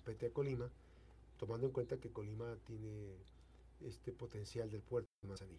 [0.00, 0.70] compete a Colima,
[1.38, 3.16] tomando en cuenta que Colima tiene
[3.82, 5.58] este potencial del puerto de Manzanillo.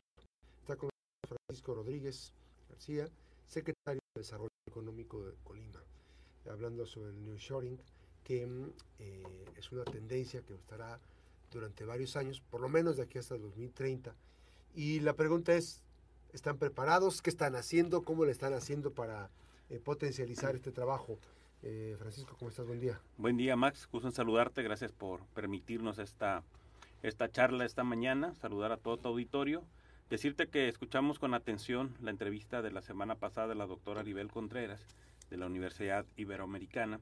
[0.59, 0.89] Está con
[1.27, 2.33] Francisco Rodríguez
[2.67, 3.07] García,
[3.45, 5.79] secretario de Desarrollo Económico de Colima,
[6.49, 7.77] hablando sobre el New Shoring,
[8.23, 8.69] que mm,
[8.99, 10.99] eh, es una tendencia que estará
[11.51, 14.15] durante varios años, por lo menos de aquí hasta el 2030.
[14.73, 15.83] Y la pregunta es,
[16.33, 17.21] ¿están preparados?
[17.21, 18.01] ¿Qué están haciendo?
[18.01, 19.29] ¿Cómo le están haciendo para
[19.69, 21.19] eh, potencializar este trabajo?
[21.63, 22.65] Eh, Francisco, ¿cómo estás?
[22.65, 22.99] Buen día.
[23.17, 23.87] Buen día, Max.
[23.91, 24.63] Gusto en saludarte.
[24.63, 26.43] Gracias por permitirnos esta,
[27.03, 28.33] esta charla esta mañana.
[28.35, 29.63] Saludar a todo tu auditorio.
[30.09, 34.29] Decirte que escuchamos con atención la entrevista de la semana pasada de la doctora Aribel
[34.29, 34.81] Contreras
[35.29, 36.99] de la Universidad Iberoamericana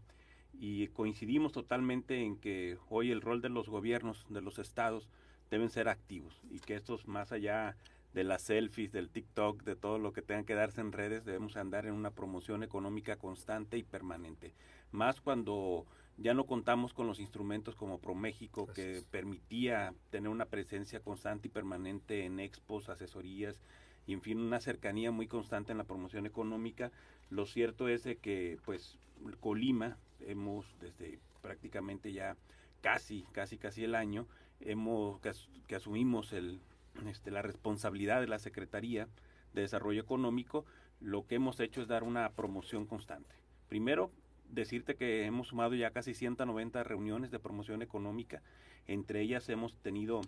[0.60, 5.10] y coincidimos totalmente en que hoy el rol de los gobiernos, de los estados,
[5.50, 7.76] deben ser activos y que estos más allá
[8.14, 11.58] de las selfies, del TikTok, de todo lo que tenga que darse en redes, debemos
[11.58, 14.54] andar en una promoción económica constante y permanente.
[14.92, 15.86] Más cuando
[16.18, 21.52] ya no contamos con los instrumentos como ProMéxico, que permitía tener una presencia constante y
[21.52, 23.62] permanente en expos, asesorías,
[24.06, 26.92] y en fin, una cercanía muy constante en la promoción económica.
[27.30, 28.98] Lo cierto es de que, pues,
[29.40, 32.36] Colima, hemos desde prácticamente ya
[32.82, 34.28] casi, casi, casi el año,
[34.62, 36.60] hemos, que, asumimos el,
[37.08, 39.08] este, la responsabilidad de la Secretaría
[39.54, 40.66] de Desarrollo Económico,
[41.00, 43.36] lo que hemos hecho es dar una promoción constante.
[43.68, 44.12] Primero,
[44.50, 48.42] decirte que hemos sumado ya casi 190 reuniones de promoción económica.
[48.88, 50.22] Entre ellas hemos tenido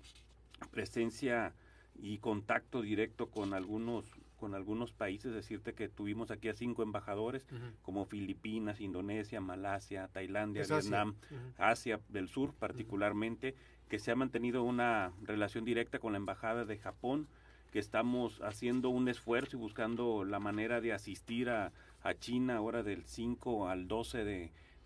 [0.71, 1.53] presencia
[1.95, 4.05] y contacto directo con algunos
[4.41, 7.45] con algunos países, decirte que tuvimos aquí a cinco embajadores,
[7.83, 11.15] como Filipinas, Indonesia, Malasia, Tailandia, Vietnam,
[11.59, 11.99] Asia.
[12.09, 13.53] del Sur particularmente,
[13.87, 17.27] que se ha mantenido una relación directa con la Embajada de Japón,
[17.71, 21.71] que estamos haciendo un esfuerzo y buscando la manera de asistir a,
[22.19, 24.23] China ahora del 5 al 12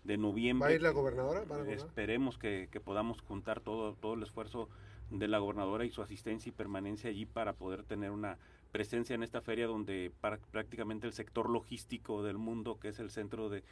[0.04, 0.66] de, noviembre.
[0.66, 1.44] ¿Va a ir la gobernadora?
[1.70, 4.68] Esperemos que, que, podamos juntar todo, todo el esfuerzo
[5.10, 8.36] de la gobernadora y su asistencia y permanencia allí para poder tener una
[8.72, 10.12] presencia en esta feria donde
[10.50, 13.62] prácticamente el sector logístico del mundo, que es el centro de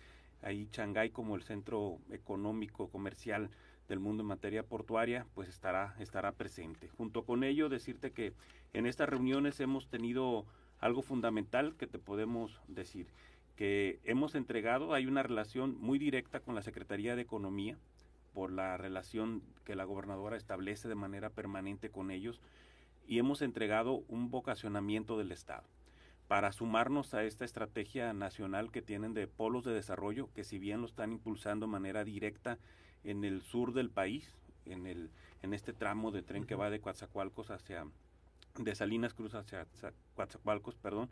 [0.43, 3.51] ahí Shanghái como el centro económico, comercial
[3.89, 6.89] del mundo en materia portuaria, pues estará, estará presente.
[6.89, 8.33] Junto con ello, decirte que
[8.73, 10.47] en estas reuniones hemos tenido
[10.81, 13.07] algo fundamental que te podemos decir,
[13.57, 17.79] que hemos entregado, hay una relación muy directa con la Secretaría de Economía,
[18.33, 22.41] por la relación que la gobernadora establece de manera permanente con ellos,
[23.07, 25.65] y hemos entregado un vocacionamiento del Estado
[26.29, 30.81] para sumarnos a esta estrategia nacional que tienen de polos de desarrollo, que si bien
[30.81, 32.59] lo están impulsando de manera directa
[33.05, 34.35] en el sur del país,
[34.65, 35.11] en, el,
[35.43, 37.87] en este tramo de tren que va de Coatzacoalcos hacia,
[38.59, 39.67] de Salinas Cruz hacia
[40.15, 41.11] Coatzacoalcos, perdón,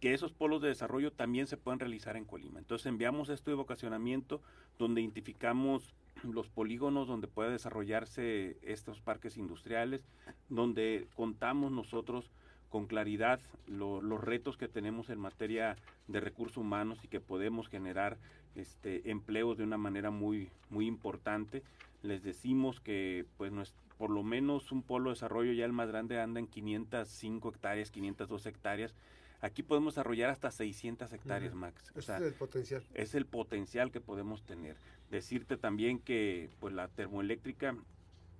[0.00, 2.58] que esos polos de desarrollo también se pueden realizar en Colima.
[2.58, 4.40] Entonces enviamos esto de vocacionamiento
[4.78, 10.04] donde identificamos los polígonos donde puede desarrollarse estos parques industriales,
[10.48, 12.30] donde contamos nosotros
[12.68, 15.76] con claridad los retos que tenemos en materia
[16.06, 18.18] de recursos humanos y que podemos generar
[18.54, 21.62] este, empleos de una manera muy, muy importante.
[22.02, 23.52] Les decimos que pues
[23.96, 27.90] por lo menos un polo de desarrollo ya el más grande anda en 505 hectáreas,
[27.90, 28.94] 502 hectáreas,
[29.40, 31.92] Aquí podemos desarrollar hasta 600 hectáreas, Max.
[31.94, 32.82] es el potencial.
[32.94, 34.76] Es el potencial que podemos tener.
[35.10, 37.76] Decirte también que pues la termoeléctrica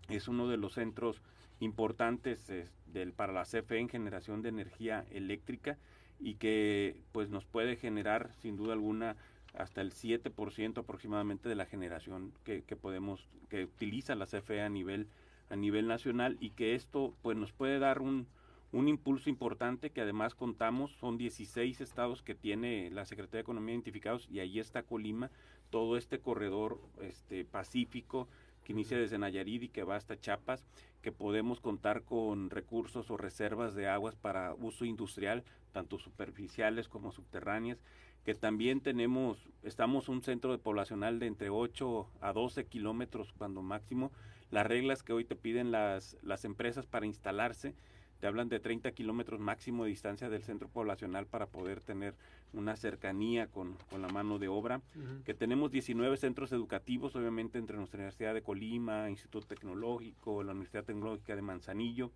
[0.09, 1.23] es uno de los centros
[1.61, 2.47] importantes
[2.87, 5.79] del, para la CFE en generación de energía eléctrica
[6.19, 9.17] y que pues nos puede generar sin duda alguna
[9.55, 14.69] hasta el 7% aproximadamente de la generación que, que, podemos que utiliza la CFE a
[14.69, 15.09] nivel
[15.51, 18.27] a nivel nacional y que esto pues nos puede dar un,
[18.73, 23.75] un impulso importante que además contamos, son 16 estados que tiene la Secretaría de Economía
[23.75, 25.31] identificados y ahí está Colima,
[25.71, 28.29] todo este corredor este pacífico
[28.65, 30.63] que inicia desde Nayarit y que va hasta Chiapas,
[31.01, 37.13] que podemos contar con recursos o reservas de aguas para uso industrial, tanto superficiales como
[37.13, 37.79] subterráneas,
[38.25, 43.63] que también tenemos, estamos un centro de poblacional de entre 8 a 12 kilómetros cuando
[43.63, 44.13] máximo,
[44.51, 47.75] las reglas que hoy te piden las, las empresas para instalarse,
[48.21, 52.15] te hablan de 30 kilómetros máximo de distancia del centro poblacional para poder tener
[52.53, 54.81] una cercanía con, la mano de obra,
[55.25, 60.85] que tenemos 19 centros educativos, obviamente entre nuestra Universidad de Colima, Instituto Tecnológico, la Universidad
[60.85, 62.11] Tecnológica de Manzanillo,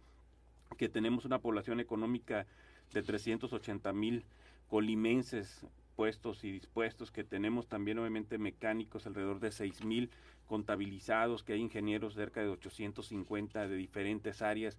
[0.76, 2.46] que tenemos una población económica
[2.92, 4.24] de 380 mil
[4.68, 5.66] colimenses
[5.96, 10.10] puestos y dispuestos, que tenemos también obviamente mecánicos alrededor de 6 mil
[10.46, 14.78] contabilizados, que hay ingenieros cerca de 850 de diferentes áreas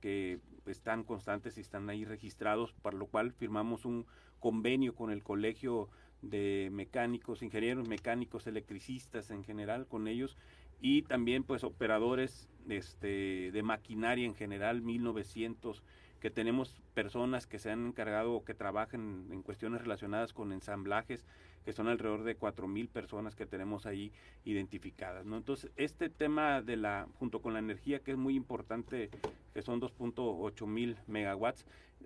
[0.00, 4.06] que están constantes y están ahí registrados, para lo cual firmamos un
[4.40, 5.88] convenio con el Colegio
[6.22, 10.36] de mecánicos, ingenieros mecánicos, electricistas en general con ellos
[10.80, 15.82] y también pues operadores este, de maquinaria en general, 1900
[16.26, 21.24] que tenemos personas que se han encargado o que trabajan en cuestiones relacionadas con ensamblajes,
[21.64, 24.10] que son alrededor de 4.000 personas que tenemos ahí
[24.44, 25.24] identificadas.
[25.24, 29.08] Entonces, este tema de la, junto con la energía, que es muy importante,
[29.54, 31.64] que son 2.8 mil megawatts,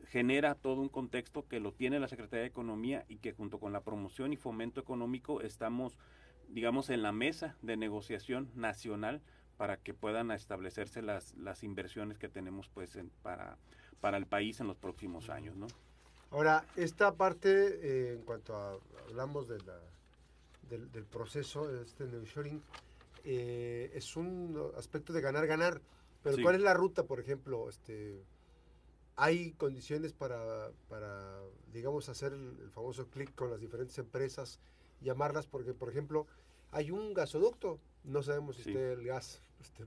[0.08, 3.72] genera todo un contexto que lo tiene la Secretaría de Economía y que junto con
[3.72, 5.96] la promoción y fomento económico estamos,
[6.50, 9.22] digamos, en la mesa de negociación nacional
[9.56, 13.56] para que puedan establecerse las, las inversiones que tenemos pues para
[14.00, 15.66] para el país en los próximos años, ¿no?
[16.30, 19.78] Ahora, esta parte, eh, en cuanto a, hablamos de la,
[20.68, 22.62] del, del, proceso, de este nearshoring,
[23.24, 25.80] eh, es un aspecto de ganar, ganar,
[26.22, 26.42] pero sí.
[26.42, 27.68] ¿cuál es la ruta, por ejemplo?
[27.68, 28.22] Este,
[29.16, 31.40] ¿Hay condiciones para, para
[31.72, 34.60] digamos, hacer el, el famoso clic con las diferentes empresas,
[35.00, 35.46] llamarlas?
[35.46, 36.26] Porque, por ejemplo,
[36.70, 38.70] hay un gasoducto, no sabemos si sí.
[38.70, 39.84] esté el gas esté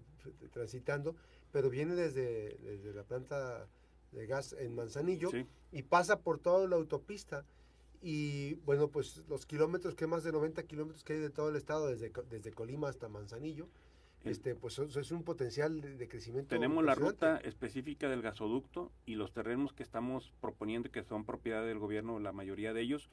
[0.52, 1.16] transitando,
[1.52, 3.68] pero viene desde, desde la planta
[4.14, 5.46] de gas en Manzanillo sí.
[5.72, 7.46] y pasa por toda la autopista.
[8.02, 11.56] Y bueno, pues los kilómetros, que más de 90 kilómetros que hay de todo el
[11.56, 13.70] estado, desde, desde Colima hasta Manzanillo,
[14.26, 16.50] este, pues eso es un potencial de, de crecimiento.
[16.50, 21.66] Tenemos la ruta específica del gasoducto y los terrenos que estamos proponiendo, que son propiedad
[21.66, 23.10] del gobierno, la mayoría de ellos,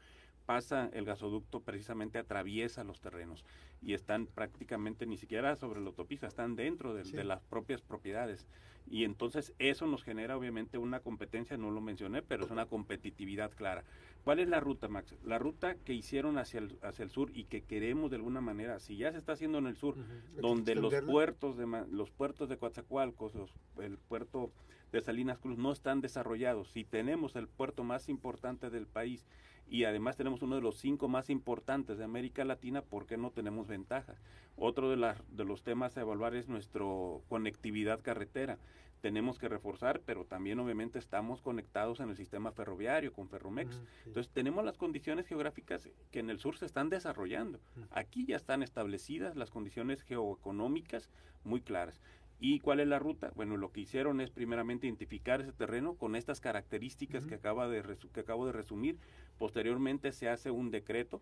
[0.47, 3.45] pasa el gasoducto precisamente atraviesa los terrenos
[3.83, 7.13] y están prácticamente ni siquiera sobre la autopista, están dentro de, sí.
[7.13, 8.47] de, las propias propiedades.
[8.89, 13.53] Y entonces eso nos genera obviamente una competencia, no lo mencioné, pero es una competitividad
[13.53, 13.85] clara.
[14.25, 15.15] ¿Cuál es la ruta, Max?
[15.25, 18.81] La ruta que hicieron hacia el, hacia el sur y que queremos de alguna manera,
[18.81, 20.41] si ya se está haciendo en el sur, uh -huh.
[20.41, 24.51] donde los puertos de los puertos de Coatzacoalcos, los, el puerto
[24.93, 29.25] de Salinas Cruz no están desarrollados, si tenemos el puerto más importante del país
[29.71, 33.31] y además tenemos uno de los cinco más importantes de América Latina, ¿por qué no
[33.31, 34.17] tenemos ventaja?
[34.57, 36.85] Otro de, la, de los temas a evaluar es nuestra
[37.29, 38.59] conectividad carretera.
[39.01, 43.75] Tenemos que reforzar, pero también obviamente estamos conectados en el sistema ferroviario con Ferromex.
[43.75, 43.83] Sí.
[44.07, 47.59] Entonces tenemos las condiciones geográficas que en el sur se están desarrollando.
[47.59, 47.87] -huh.
[47.93, 51.09] Aquí ya están establecidas las condiciones geoeconómicas
[51.45, 51.99] muy claras.
[52.41, 53.33] ¿Y cuál es la ruta?
[53.37, 57.29] Bueno, lo que hicieron es primeramente identificar ese terreno con estas características uh -huh.
[57.29, 57.83] que, acaba de
[58.13, 58.99] que acabo de resumir.
[59.39, 61.21] Posteriormente se hace un decreto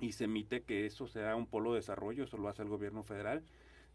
[0.00, 3.04] y se emite que eso sea un polo de desarrollo, eso lo hace el gobierno
[3.04, 3.44] federal.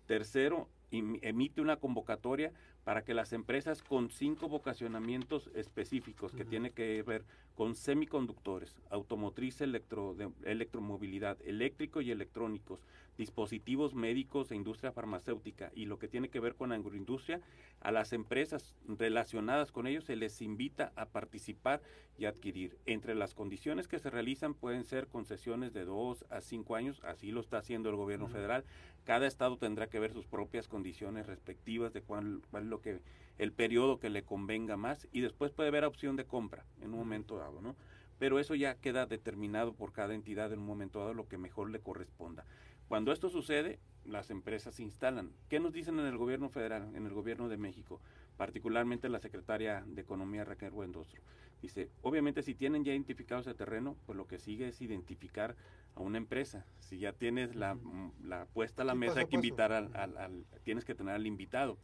[0.06, 2.51] Tercero, emite una convocatoria
[2.84, 6.50] para que las empresas con cinco vocacionamientos específicos que uh -huh.
[6.50, 12.80] tiene que ver con semiconductores, automotriz, electro, de, electromovilidad, eléctrico y electrónicos,
[13.18, 17.42] dispositivos médicos e industria farmacéutica y lo que tiene que ver con agroindustria,
[17.81, 21.81] a las empresas relacionadas con ellos se les invita a participar
[22.18, 22.78] y adquirir.
[22.86, 27.31] Entre las condiciones que se realizan pueden ser concesiones de dos a cinco años, así
[27.31, 28.33] lo está haciendo el gobierno uh -huh.
[28.33, 28.63] federal.
[29.04, 33.02] Cada estado tendrá que ver sus propias condiciones respectivas de cuál, cuál es lo que
[33.38, 37.00] el periodo que le convenga más y después puede haber opción de compra en un
[37.00, 37.76] momento dado, ¿no?
[38.20, 41.70] Pero eso ya queda determinado por cada entidad en un momento dado lo que mejor
[41.70, 42.46] le corresponda.
[42.88, 45.32] Cuando esto sucede, las empresas se instalan.
[45.50, 48.00] ¿Qué nos dicen en el gobierno federal, en el gobierno de México?
[48.38, 51.22] Particularmente la secretaria de Economía Raquel Buendostro.
[51.62, 55.56] Dice, obviamente si tienen ya identificado ese terreno, pues lo que sigue es identificar
[55.95, 56.65] a una empresa.
[56.80, 57.77] Si ya tienes la,
[58.24, 61.26] la puesta a la mesa, hay que invitar al, al, al, tienes que tener al
[61.26, 61.78] invitado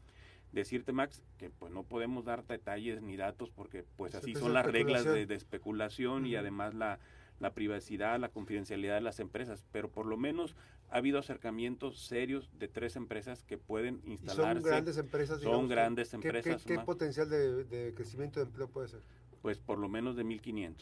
[0.51, 4.65] decirte Max que pues no podemos dar detalles ni datos porque pues así son las
[4.65, 6.30] reglas de, de especulación uh -huh.
[6.30, 7.00] y además la,
[7.39, 10.56] la privacidad, la confidencialidad de las empresas, pero por lo menos
[10.89, 14.60] ha habido acercamientos serios de tres empresas que pueden instalarse.
[14.60, 15.39] ¿Y son grandes empresas.
[15.39, 16.63] Digamos, son grandes ¿qué, empresas.
[16.63, 19.01] ¿Qué, qué potencial de, de, crecimiento de empleo puede ser?
[19.44, 20.74] Pues por lo menos de 1.500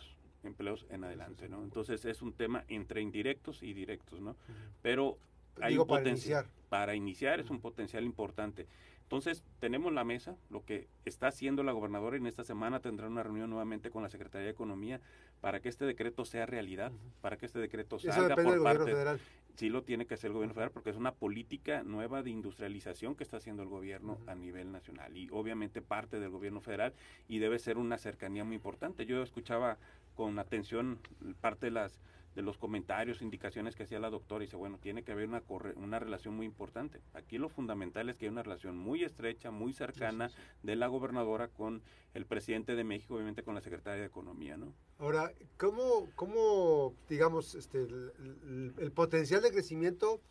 [0.43, 1.63] empleos en adelante, ¿no?
[1.63, 4.35] Entonces es un tema entre indirectos y directos, ¿no?
[4.83, 5.17] Pero
[5.59, 6.45] hay Digo, un para iniciar.
[6.69, 8.67] Para iniciar es un potencial importante.
[9.01, 13.07] Entonces, tenemos la mesa, lo que está haciendo la gobernadora y en esta semana tendrá
[13.07, 15.01] una reunión nuevamente con la Secretaría de Economía
[15.41, 18.85] para que este decreto sea realidad, para que este decreto salga por del parte gobierno
[18.85, 19.19] federal.
[19.55, 23.15] Sí lo tiene que hacer el gobierno federal porque es una política nueva de industrialización
[23.15, 24.31] que está haciendo el gobierno uh -huh.
[24.31, 26.93] a nivel nacional y obviamente parte del gobierno federal
[27.27, 29.05] y debe ser una cercanía muy importante.
[29.05, 29.77] Yo escuchaba
[30.15, 30.99] con atención
[31.41, 31.99] parte de las
[32.35, 35.43] de los comentarios, indicaciones que hacía la doctora, y dice, bueno, tiene que haber una,
[35.75, 37.01] una relación muy importante.
[37.13, 40.67] Aquí lo fundamental es que hay una relación muy estrecha, muy cercana sí, sí, sí.
[40.67, 41.81] de la gobernadora con
[42.13, 44.73] el presidente de México, obviamente con la secretaria de Economía, ¿no?
[44.99, 50.21] Ahora, ¿cómo, cómo digamos, este, el, el, el potencial de crecimiento,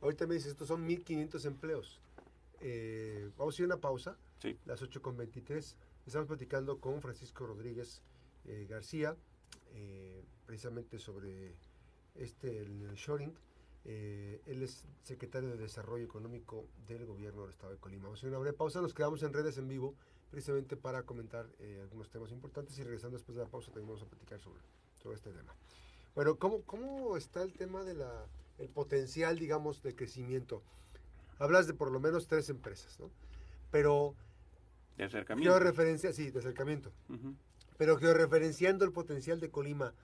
[0.00, 2.00] ahorita me dices, estos son 1.500 empleos.
[2.60, 4.56] Eh, vamos a ir a una pausa, sí.
[4.66, 5.76] las 8.23.
[6.06, 8.02] Estamos platicando con Francisco Rodríguez
[8.46, 9.16] eh, García,
[9.74, 11.54] eh, precisamente sobre
[12.14, 13.34] este, el Shoring,
[13.84, 18.04] eh, él es secretario de Desarrollo Económico del gobierno del estado de Colima.
[18.04, 19.94] Vamos a hacer una breve pausa, nos quedamos en redes en vivo
[20.30, 24.02] precisamente para comentar eh, algunos temas importantes y regresando después de la pausa también vamos
[24.02, 24.60] a platicar sobre,
[25.02, 25.54] sobre este tema.
[26.14, 28.02] Bueno, ¿cómo, ¿cómo está el tema del
[28.58, 30.62] el potencial, digamos, de crecimiento?
[31.38, 33.10] Hablas de por lo menos tres empresas, ¿no?
[33.70, 34.14] Pero...
[34.96, 35.58] De acercamiento.
[35.60, 36.90] referencia, sí, de acercamiento.
[37.78, 39.94] Pero georreferenciando el potencial de Colima,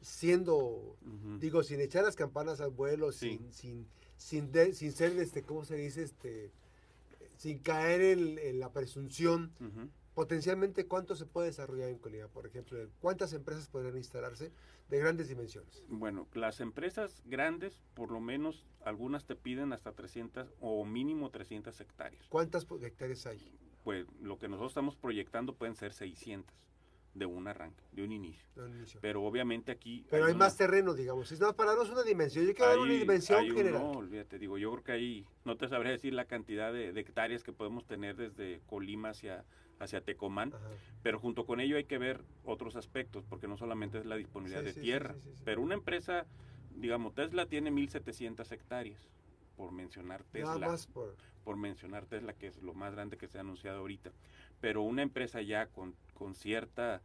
[0.00, 0.96] siendo,
[1.40, 3.86] digo, sin echar las campanas al vuelo, sin, sin,
[4.16, 6.04] sin, sin ser, este, ¿cómo se dice?
[6.04, 6.52] Este,
[7.36, 9.52] sin caer en, la presunción,
[10.14, 14.52] potencialmente cuánto se puede desarrollar en Colima, por ejemplo, cuántas empresas podrían instalarse
[14.88, 15.82] de grandes dimensiones.
[15.88, 21.80] Bueno, las empresas grandes, por lo menos algunas te piden hasta 300 o mínimo 300
[21.80, 22.26] hectáreas.
[22.28, 23.58] ¿Cuántas hectáreas hay?
[23.82, 26.54] Pues lo que nosotros estamos proyectando pueden ser 600
[27.14, 28.44] de un arranque, de un inicio.
[29.00, 30.04] Pero obviamente aquí...
[30.10, 31.30] Pero hay, más terreno, digamos.
[31.30, 32.44] Es para darnos una dimensión.
[32.44, 33.80] Yo quiero dar una dimensión general.
[33.80, 37.44] No, olvídate, digo, yo creo que ahí no te sabré decir la cantidad de, hectáreas
[37.44, 39.44] que podemos tener desde Colima hacia,
[39.78, 40.52] hacia Tecomán,
[41.02, 44.64] pero junto con ello hay que ver otros aspectos, porque no solamente es la disponibilidad
[44.64, 46.26] de tierra, pero una empresa,
[46.74, 49.00] digamos, Tesla tiene 1.700 hectáreas,
[49.56, 50.76] por mencionar Tesla.
[50.92, 51.14] por...
[51.44, 54.10] por mencionar Tesla, que es lo más grande que se ha anunciado ahorita.
[54.60, 57.02] Pero una empresa ya con con cierta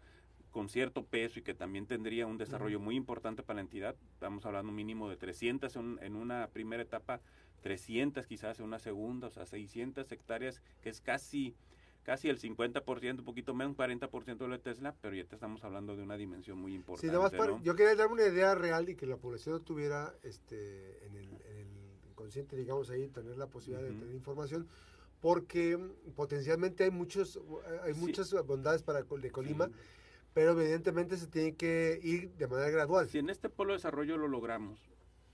[0.52, 3.96] con cierto peso y que también tendría un desarrollo muy importante para la entidad.
[4.14, 7.22] Estamos hablando un mínimo de 300 en, una primera etapa,
[7.62, 11.56] 300 quizás en una segunda, o sea, 600 hectáreas, que es casi
[12.04, 15.64] casi el 50%, un poquito menos, un 40% de la Tesla, pero ya te estamos
[15.64, 17.16] hablando de una dimensión muy importante.
[17.62, 21.28] yo quería dar una idea real y que la población tuviera este, en, el,
[22.10, 24.68] inconsciente, digamos ahí, tener la posibilidad de tener información
[25.22, 25.78] porque
[26.16, 27.40] potencialmente hay muchos
[27.84, 29.70] hay muchas bondades para de Colima,
[30.34, 33.10] pero evidentemente se tiene que ir de manera gradual.
[33.10, 34.80] Si en este polo de desarrollo lo logramos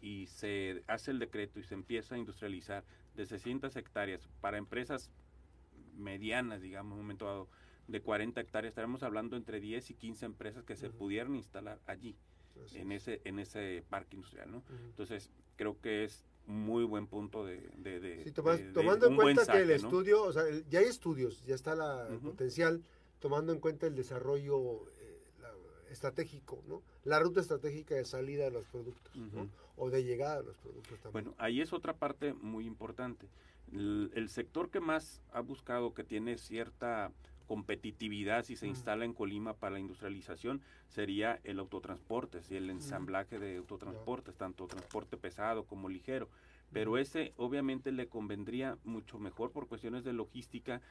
[0.01, 2.83] y se hace el decreto y se empieza a industrializar
[3.15, 5.09] de 600 hectáreas para empresas
[5.95, 7.49] medianas, digamos, en un momento dado,
[7.87, 12.15] de 40 hectáreas, estaremos hablando entre 10 y 15 empresas que se pudieran instalar allí,
[12.73, 14.63] en ese, en ese parque industrial, ¿no?
[14.87, 17.59] Entonces, creo que es muy buen punto de...
[17.77, 18.31] de,
[18.73, 22.19] tomando en cuenta que el estudio, o sea, ya hay estudios, ya está la, el
[22.19, 22.83] potencial,
[23.19, 25.19] tomando en cuenta el desarrollo eh,
[25.89, 26.83] estratégico, ¿no?
[27.03, 29.49] La ruta estratégica de salida de los productos, ¿no?
[29.77, 31.25] O de llegada de los productos también.
[31.25, 33.27] Bueno, ahí es otra parte muy importante.
[33.71, 37.11] el sector que más ha buscado que tiene cierta
[37.45, 43.39] competitividad si se instala en Colima para la industrialización sería el autotransporte, y el ensamblaje
[43.39, 46.29] de autotransportes, tanto transporte pesado como ligero.
[46.71, 50.81] Pero ese obviamente le convendría mucho mejor por cuestiones de logística,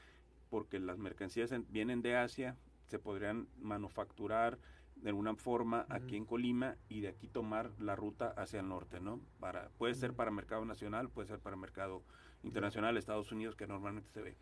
[0.50, 2.56] porque las mercancías vienen de Asia,
[2.86, 4.58] se podrían manufacturar
[4.96, 9.00] de alguna forma aquí en Colima y de aquí tomar la ruta hacia el norte,
[9.00, 9.20] ¿no?
[9.40, 12.02] Para, puede ser para mercado nacional, puede ser para mercado
[12.42, 14.36] internacional, Estados Unidos, que normalmente se ve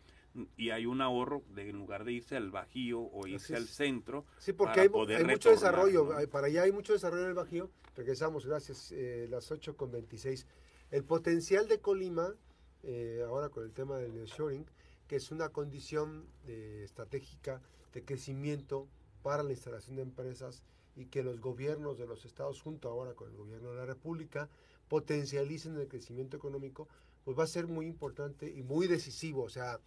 [0.57, 4.25] y hay un ahorro de en lugar de irse al Bajío o irse al centro.
[4.39, 7.69] Sí, porque hay, mucho desarrollo, para allá hay mucho desarrollo en el Bajío.
[7.95, 10.47] Regresamos, gracias, eh, las 8 con 26.
[10.91, 12.35] El potencial de Colima,
[12.83, 14.65] eh, ahora con el tema del nearshoring,
[15.07, 17.61] que es una condición eh, estratégica
[17.93, 18.87] de crecimiento
[19.21, 20.63] para la instalación de empresas
[20.95, 24.49] y que los gobiernos de los estados, junto ahora con el gobierno de la República,
[24.87, 26.87] potencialicen el crecimiento económico,
[27.23, 29.43] pues va a ser muy importante y muy decisivo.
[29.43, 29.79] O sea,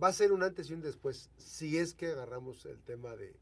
[0.00, 3.34] va a ser un antes y un después si es que agarramos el tema de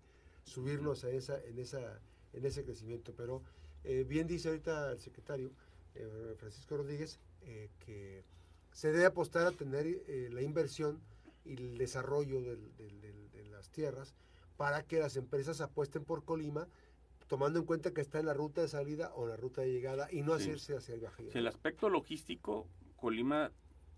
[0.44, 2.00] subirnos a esa, en, esa,
[2.32, 3.12] en ese crecimiento.
[3.16, 3.42] Pero
[3.84, 5.52] eh, bien dice ahorita el secretario
[5.94, 8.24] eh, Francisco Rodríguez eh, que
[8.72, 9.86] se debe apostar a tener
[10.30, 11.00] la inversión
[11.44, 14.14] y el desarrollo de las tierras
[14.56, 16.68] para que las empresas apuesten por Colima
[17.26, 20.08] tomando en cuenta que está en la ruta de salida o la ruta de llegada
[20.10, 21.30] y no hacerse hacia el Bajío.
[21.32, 22.66] el aspecto logístico,
[22.96, 23.52] Colima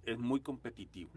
[0.04, 1.10] es muy competitivo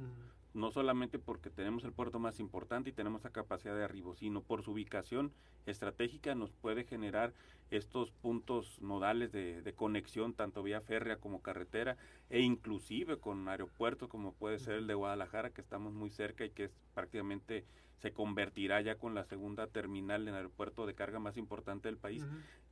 [0.56, 4.42] no solamente porque tenemos el puerto más importante y tenemos la capacidad de arribo, sino
[4.42, 5.34] por su ubicación
[5.66, 7.34] estratégica nos puede generar
[7.72, 11.98] estos puntos nodales de, conexión, tanto vía férrea como carretera,
[12.30, 16.52] e inclusive con aeropuertos como puede ser el de Guadalajara, que estamos muy cerca y
[16.52, 17.66] que es prácticamente
[17.98, 21.98] se convertirá ya con la segunda terminal en el aeropuerto de carga más importante del
[21.98, 22.24] país,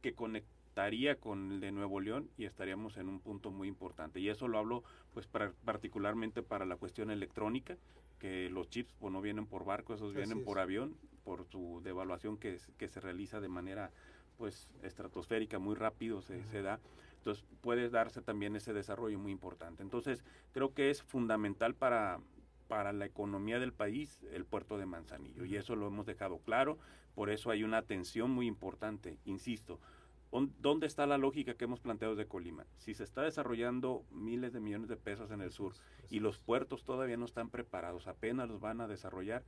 [0.02, 4.20] que conecta estaría con el de Nuevo León y estaríamos en un punto muy importante.
[4.20, 7.78] Y eso lo hablo pues particularmente para la cuestión electrónica,
[8.18, 12.38] que los chips pues, no vienen por barco, esos vienen por avión, por su devaluación
[12.38, 13.92] que, que se realiza de manera
[14.36, 16.80] pues estratosférica, muy rápido se, se da.
[17.18, 19.84] Entonces puede darse también ese desarrollo muy importante.
[19.84, 22.20] Entonces creo que es fundamental para,
[22.68, 26.80] para la economía del país el puerto de Manzanillo y eso lo hemos dejado claro,
[27.14, 29.80] por eso hay una atención muy importante, insisto,
[30.60, 32.66] ¿Dónde está la lógica que hemos planteado de Colima?
[32.80, 35.74] Si se está desarrollando miles de millones de pesos en el sur
[36.10, 39.44] y los puertos todavía no están preparados, apenas los van a desarrollar,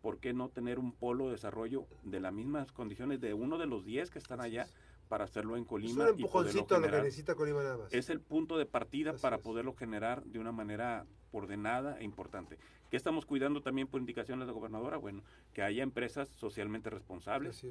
[0.00, 3.66] ¿por qué no tener un polo de desarrollo de las mismas condiciones de uno de
[3.66, 4.68] los 10 que están allá
[5.08, 6.04] para hacerlo en Colima?
[6.04, 7.92] Es un empujoncito a lo que necesita Colima nada más.
[7.92, 12.58] Es el punto de partida para poderlo generar de una manera ordenada e importante.
[12.90, 14.98] ¿Qué estamos cuidando también por indicaciones de la gobernadora?
[14.98, 17.66] Bueno, que haya empresas socialmente responsables,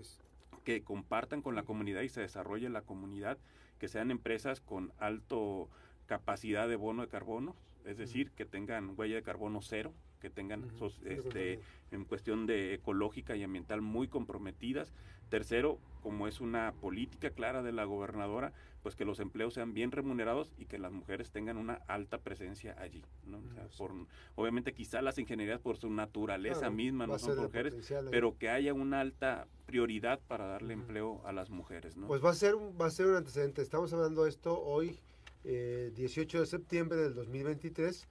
[0.68, 3.38] que compartan con la comunidad y se desarrolle la comunidad,
[3.80, 5.70] que sean empresas con alto
[6.08, 7.56] capacidad de bono de carbono,
[7.86, 10.66] es decir, que tengan huella de carbono cero, que tengan
[11.06, 11.60] este,
[11.92, 14.94] en cuestión de ecológica y ambiental muy comprometidas.
[15.30, 19.92] Tercero, como es una política clara de la gobernadora, pues que los empleos sean bien
[19.92, 23.04] remunerados y que las mujeres tengan una alta presencia allí.
[23.26, 23.40] ¿no?
[23.78, 23.92] por,
[24.36, 27.76] obviamente quizá las ingenierías por su naturaleza misma no son mujeres,
[28.10, 31.98] pero que haya una alta prioridad para darle empleo a las mujeres.
[31.98, 32.08] ¿no?
[32.08, 33.62] Pues va a ser, va a ser un antecedente.
[33.62, 34.98] Estamos hablando de esto hoy,
[35.44, 38.08] 18 eh, de septiembre del 2023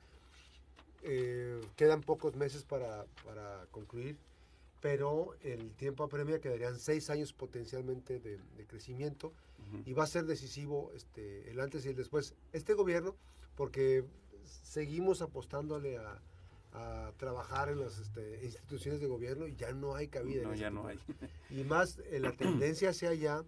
[1.08, 3.06] eh, quedan pocos meses para,
[3.70, 4.18] concluir,
[4.80, 9.32] pero el tiempo apremia, quedarían seis años potencialmente de, crecimiento
[9.84, 12.34] y va a ser decisivo este, el antes y el después.
[12.52, 13.14] Este gobierno,
[13.54, 14.04] porque
[14.44, 16.20] seguimos apostándole a,
[17.16, 20.42] trabajar en las este, instituciones de gobierno y ya no hay cabida.
[20.42, 21.00] No, ya no hay.
[21.48, 23.44] Y más, eh, la tendencia hacia allá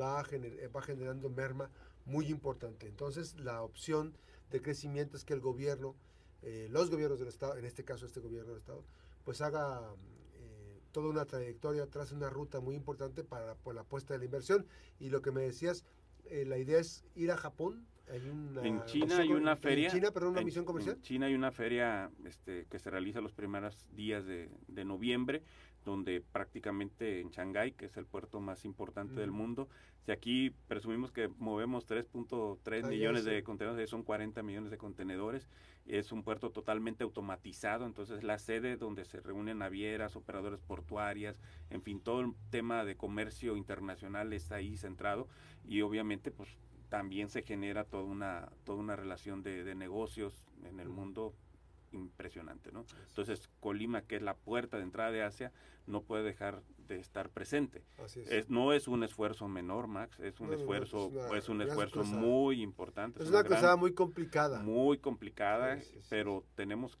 [0.00, 1.70] va, va generando merma
[2.06, 2.88] muy importante.
[2.88, 4.14] Entonces, la opción
[4.50, 5.94] de crecimiento es que el gobierno
[6.42, 8.84] eh, los gobiernos del Estado, en este caso este gobierno del Estado,
[9.24, 9.80] pues haga
[10.40, 14.66] eh, toda una trayectoria, trace una ruta muy importante para la apuesta de la inversión.
[14.98, 15.84] Y lo que me decías,
[16.26, 17.86] eh, la idea es ir a Japón.
[18.08, 19.86] en China hay una feria.
[19.88, 20.96] En China, pero una misión comercial.
[20.96, 25.42] En China hay una feria este, que se realiza los primeros días de, de noviembre
[25.84, 29.68] donde prácticamente en Shanghái, que es el puerto más importante del mundo,
[30.04, 35.48] si aquí presumimos que movemos 3.3 millones de contenedores, son 40 millones de contenedores,
[35.86, 41.40] es un puerto totalmente automatizado, entonces la sede donde se reúnen navieras, operadores portuarias,
[41.70, 45.28] en fin, todo el tema de comercio internacional está ahí centrado
[45.64, 50.78] y obviamente pues también se genera toda una, toda una relación de, de negocios en
[50.80, 51.34] el mundo
[51.92, 52.84] impresionante, ¿no?
[53.08, 55.52] Entonces, Colima, que es la puerta de entrada de Asia,
[55.86, 57.82] no puede dejar de estar presente.
[58.14, 58.50] es.
[58.50, 63.22] no es un esfuerzo menor, Max, es un esfuerzo, es, un esfuerzo muy importante.
[63.22, 64.60] Es, una, cosa muy complicada.
[64.60, 65.78] Muy complicada,
[66.08, 66.98] pero tenemos,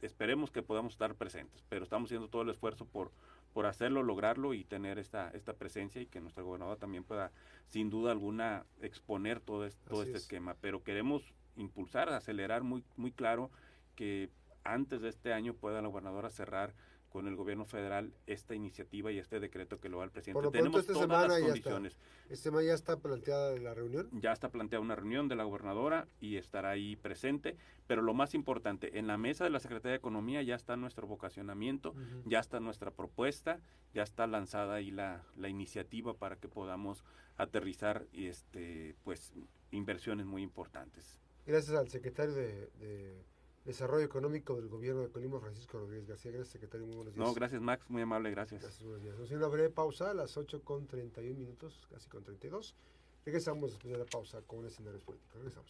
[0.00, 3.12] esperemos que podamos estar presentes, pero estamos haciendo todo el esfuerzo por
[3.56, 7.32] por hacerlo, lograrlo y tener esta, esta presencia y que nuestra gobernadora también pueda,
[7.68, 10.56] sin duda alguna, exponer todo, este, todo este esquema.
[10.60, 13.50] Pero queremos impulsar, acelerar muy, muy claro
[13.96, 14.30] que
[14.62, 16.74] antes de este año pueda la gobernadora cerrar
[17.16, 20.42] con el gobierno federal esta iniciativa y este decreto que lo va el presidente.
[20.42, 21.92] Por Tenemos esta todas semana las condiciones.
[21.94, 22.34] Ya está.
[22.34, 24.10] ¿Esta semana ya está planteada la reunión?
[24.12, 27.56] Ya está planteada una reunión de la gobernadora y estará ahí presente,
[27.86, 31.06] pero lo más importante, en la mesa de la Secretaría de Economía ya está nuestro
[31.06, 31.94] vocacionamiento,
[32.26, 33.60] ya está nuestra propuesta,
[33.94, 37.02] ya está lanzada ahí la, la iniciativa para que podamos
[37.38, 39.32] aterrizar este pues
[39.70, 41.18] inversiones muy importantes.
[41.46, 43.24] Gracias al secretario de
[43.66, 46.30] Desarrollo Económico del Gobierno de Colima, Francisco Rodríguez García.
[46.30, 46.86] Gracias, secretario.
[46.86, 47.26] Muy buenos días.
[47.26, 47.84] No, gracias, Max.
[47.90, 48.62] Muy amable, gracias.
[48.62, 49.16] Gracias, buenos días.
[49.16, 52.76] Vamos a una breve pausa a las 8 con 31 minutos, casi con 32.
[53.24, 55.34] Regresamos después de la pausa con un escenario político.
[55.38, 55.64] Regresamos.